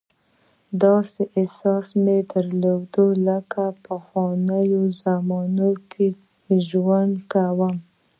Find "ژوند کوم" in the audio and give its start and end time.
6.67-7.75